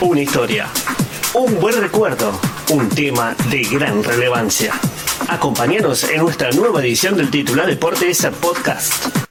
Una 0.00 0.20
historia, 0.20 0.68
un 1.34 1.58
buen 1.58 1.80
recuerdo, 1.80 2.32
un 2.70 2.88
tema 2.88 3.34
de 3.50 3.62
gran 3.64 4.04
relevancia. 4.04 4.72
Acompáñanos 5.26 6.04
en 6.04 6.20
nuestra 6.20 6.52
nueva 6.52 6.80
edición 6.80 7.16
del 7.16 7.30
titular 7.30 7.66
Deportes 7.66 8.24
Podcast. 8.40 9.27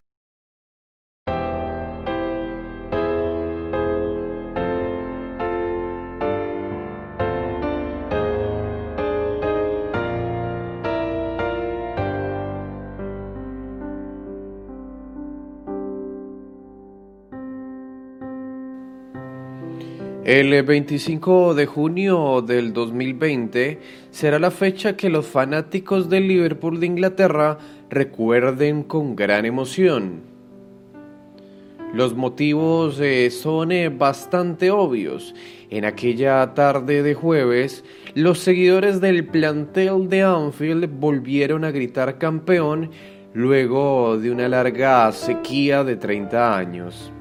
El 20.28 20.62
25 20.62 21.56
de 21.56 21.66
junio 21.68 22.42
del 22.42 22.74
2020 22.74 23.80
será 24.12 24.40
la 24.40 24.52
fecha 24.52 24.98
que 24.98 25.10
los 25.10 25.26
fanáticos 25.26 26.10
del 26.10 26.28
Liverpool 26.28 26.82
de 26.82 26.86
Inglaterra 26.86 27.58
recuerden 27.90 28.84
con 28.84 29.16
gran 29.16 29.46
emoción. 29.46 30.20
Los 31.94 32.14
motivos 32.14 33.00
eh, 33.00 33.32
son 33.32 33.72
eh, 33.72 33.88
bastante 33.88 34.70
obvios. 34.70 35.34
En 35.70 35.86
aquella 35.86 36.54
tarde 36.54 37.04
de 37.04 37.14
jueves, 37.14 37.86
los 38.14 38.40
seguidores 38.40 39.00
del 39.00 39.26
plantel 39.26 40.10
de 40.10 40.24
Anfield 40.24 40.90
volvieron 41.00 41.64
a 41.64 41.72
gritar 41.72 42.18
campeón 42.18 42.92
luego 43.34 44.18
de 44.18 44.32
una 44.32 44.50
larga 44.50 45.10
sequía 45.14 45.86
de 45.86 45.96
30 45.96 46.58
años. 46.58 47.14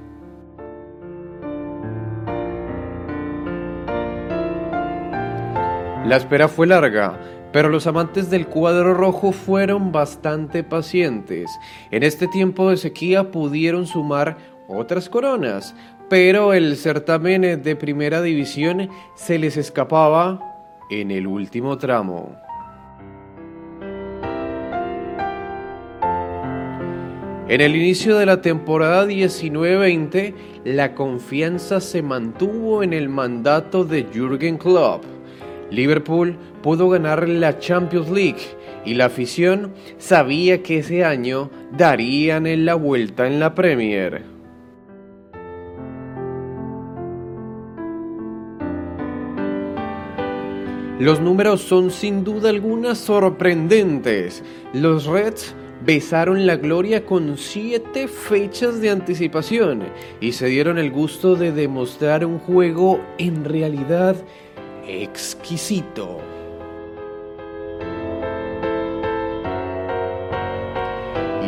La 6.06 6.18
espera 6.18 6.46
fue 6.46 6.68
larga, 6.68 7.18
pero 7.52 7.68
los 7.68 7.88
amantes 7.88 8.30
del 8.30 8.46
cuadro 8.46 8.94
rojo 8.94 9.32
fueron 9.32 9.90
bastante 9.90 10.62
pacientes. 10.62 11.50
En 11.90 12.04
este 12.04 12.28
tiempo 12.28 12.70
de 12.70 12.76
sequía 12.76 13.32
pudieron 13.32 13.88
sumar 13.88 14.36
otras 14.68 15.08
coronas, 15.08 15.74
pero 16.08 16.52
el 16.54 16.76
certamen 16.76 17.60
de 17.60 17.74
primera 17.74 18.22
división 18.22 18.88
se 19.16 19.40
les 19.40 19.56
escapaba 19.56 20.38
en 20.90 21.10
el 21.10 21.26
último 21.26 21.76
tramo. 21.76 22.36
En 27.48 27.60
el 27.60 27.74
inicio 27.74 28.16
de 28.16 28.26
la 28.26 28.40
temporada 28.42 29.06
19-20, 29.06 30.34
la 30.62 30.94
confianza 30.94 31.80
se 31.80 32.00
mantuvo 32.00 32.84
en 32.84 32.92
el 32.92 33.08
mandato 33.08 33.84
de 33.84 34.04
Jürgen 34.04 34.56
Klopp 34.56 35.15
Liverpool 35.70 36.36
pudo 36.62 36.88
ganar 36.88 37.28
la 37.28 37.58
Champions 37.58 38.10
League 38.10 38.42
y 38.84 38.94
la 38.94 39.06
afición 39.06 39.72
sabía 39.98 40.62
que 40.62 40.78
ese 40.78 41.04
año 41.04 41.50
darían 41.76 42.64
la 42.64 42.74
vuelta 42.74 43.26
en 43.26 43.40
la 43.40 43.54
Premier. 43.54 44.36
Los 50.98 51.20
números 51.20 51.60
son 51.60 51.90
sin 51.90 52.24
duda 52.24 52.48
alguna 52.48 52.94
sorprendentes. 52.94 54.42
Los 54.72 55.04
Reds 55.04 55.54
besaron 55.84 56.46
la 56.46 56.56
gloria 56.56 57.04
con 57.04 57.36
siete 57.36 58.08
fechas 58.08 58.80
de 58.80 58.88
anticipación 58.88 59.82
y 60.22 60.32
se 60.32 60.46
dieron 60.46 60.78
el 60.78 60.90
gusto 60.90 61.36
de 61.36 61.52
demostrar 61.52 62.24
un 62.24 62.38
juego 62.38 63.00
en 63.18 63.44
realidad 63.44 64.16
exquisito. 64.86 66.20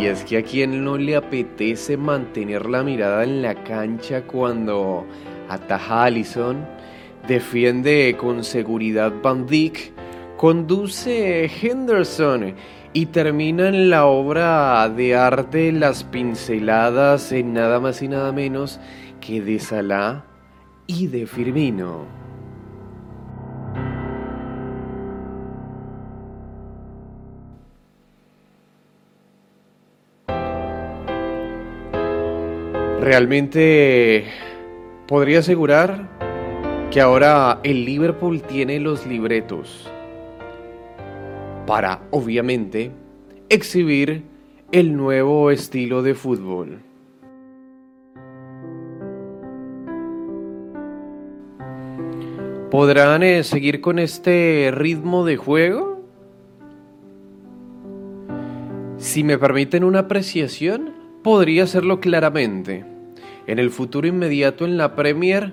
Y 0.01 0.07
es 0.07 0.25
que 0.25 0.39
a 0.39 0.43
quien 0.43 0.85
no 0.85 0.97
le 0.97 1.17
apetece 1.17 1.97
mantener 1.97 2.67
la 2.67 2.85
mirada 2.85 3.25
en 3.25 3.43
la 3.43 3.65
cancha 3.65 4.23
cuando 4.23 5.05
ataja 5.49 6.03
a 6.03 6.05
Allison, 6.05 6.65
defiende 7.27 8.17
con 8.17 8.45
seguridad 8.45 9.13
Van 9.23 9.47
Dyck, 9.47 9.93
conduce 10.37 11.47
Henderson 11.47 12.55
y 12.93 13.07
termina 13.07 13.69
en 13.69 13.91
la 13.91 14.07
obra 14.07 14.89
de 14.89 15.17
arte 15.17 15.73
las 15.73 16.05
pinceladas 16.05 17.33
en 17.33 17.53
nada 17.53 17.81
más 17.81 18.01
y 18.01 18.09
nada 18.09 18.31
menos 18.31 18.79
que 19.21 19.41
de 19.41 19.59
Salah 19.59 20.25
y 20.87 21.09
de 21.09 21.27
Firmino. 21.27 22.28
Realmente 33.01 34.25
podría 35.07 35.39
asegurar 35.39 36.09
que 36.91 37.01
ahora 37.01 37.61
el 37.63 37.85
Liverpool 37.85 38.43
tiene 38.43 38.81
los 38.81 39.07
libretos 39.07 39.89
para, 41.65 42.01
obviamente, 42.11 42.91
exhibir 43.49 44.25
el 44.73 44.97
nuevo 44.97 45.53
estilo 45.53 46.03
de 46.03 46.15
fútbol. 46.15 46.81
¿Podrán 52.71 53.23
eh, 53.23 53.45
seguir 53.45 53.81
con 53.81 54.01
este 54.01 54.71
ritmo 54.75 55.25
de 55.25 55.37
juego? 55.37 56.03
Si 58.99 59.23
me 59.23 59.39
permiten 59.39 59.85
una 59.85 60.01
apreciación, 60.01 60.98
podría 61.23 61.65
hacerlo 61.65 62.01
claramente. 62.01 62.85
En 63.47 63.59
el 63.59 63.71
futuro 63.71 64.07
inmediato 64.07 64.65
en 64.65 64.77
la 64.77 64.95
Premier 64.95 65.53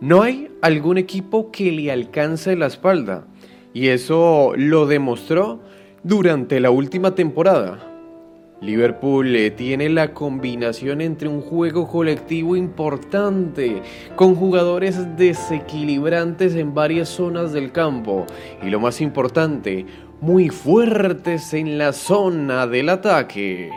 no 0.00 0.22
hay 0.22 0.48
algún 0.60 0.98
equipo 0.98 1.50
que 1.50 1.72
le 1.72 1.90
alcance 1.90 2.56
la 2.56 2.66
espalda. 2.66 3.26
Y 3.72 3.88
eso 3.88 4.52
lo 4.56 4.86
demostró 4.86 5.60
durante 6.02 6.60
la 6.60 6.70
última 6.70 7.14
temporada. 7.14 7.92
Liverpool 8.60 9.36
eh, 9.36 9.50
tiene 9.50 9.90
la 9.90 10.14
combinación 10.14 11.02
entre 11.02 11.28
un 11.28 11.42
juego 11.42 11.86
colectivo 11.86 12.56
importante, 12.56 13.82
con 14.16 14.34
jugadores 14.34 15.16
desequilibrantes 15.16 16.54
en 16.54 16.74
varias 16.74 17.10
zonas 17.10 17.52
del 17.52 17.70
campo 17.70 18.24
y 18.62 18.70
lo 18.70 18.80
más 18.80 19.02
importante, 19.02 19.84
muy 20.20 20.48
fuertes 20.48 21.52
en 21.52 21.76
la 21.76 21.92
zona 21.92 22.66
del 22.66 22.88
ataque. 22.88 23.70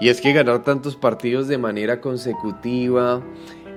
Y 0.00 0.08
es 0.08 0.20
que 0.20 0.32
ganar 0.32 0.62
tantos 0.62 0.96
partidos 0.96 1.46
de 1.46 1.58
manera 1.58 2.00
consecutiva, 2.00 3.22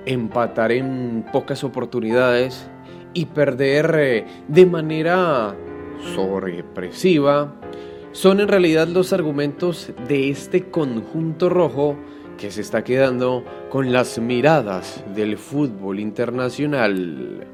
empatar 0.06 0.72
en 0.72 1.24
pocas 1.32 1.64
oportunidades 1.64 2.68
y 3.12 3.26
perder 3.26 3.94
eh, 3.98 4.26
de 4.48 4.66
manera 4.66 5.54
sorpresiva 6.14 7.54
son 8.12 8.40
en 8.40 8.48
realidad 8.48 8.88
los 8.88 9.12
argumentos 9.12 9.92
de 10.08 10.30
este 10.30 10.70
conjunto 10.70 11.48
rojo 11.48 11.96
que 12.38 12.50
se 12.50 12.60
está 12.60 12.84
quedando 12.84 13.44
con 13.70 13.92
las 13.92 14.18
miradas 14.18 15.04
del 15.14 15.36
fútbol 15.36 16.00
internacional. 16.00 17.46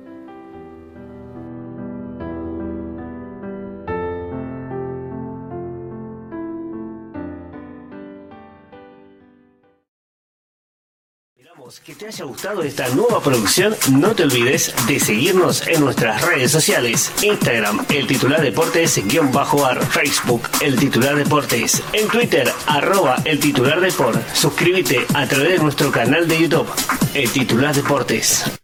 Que 11.85 11.95
te 11.95 12.07
haya 12.07 12.25
gustado 12.25 12.63
esta 12.63 12.89
nueva 12.91 13.21
producción. 13.21 13.75
No 13.93 14.15
te 14.15 14.25
olvides 14.25 14.75
de 14.87 15.01
seguirnos 15.01 15.67
en 15.67 15.81
nuestras 15.81 16.23
redes 16.23 16.51
sociales. 16.51 17.13
Instagram, 17.23 17.85
el 17.91 18.07
titular 18.07 18.41
deportes, 18.41 19.01
guion 19.07 19.33
bajo 19.33 19.65
ar. 19.65 19.85
Facebook, 19.85 20.43
el 20.61 20.77
titular 20.77 21.17
deportes. 21.17 21.83
En 21.93 22.09
Twitter, 22.09 22.53
arroba 22.67 23.17
el 23.25 23.41
titular 23.41 23.81
deport. 23.81 24.21
Suscríbete 24.35 25.07
a 25.15 25.27
través 25.27 25.53
de 25.53 25.59
nuestro 25.59 25.91
canal 25.91 26.29
de 26.29 26.41
YouTube, 26.41 26.69
el 27.15 27.31
titular 27.31 27.75
deportes. 27.75 28.60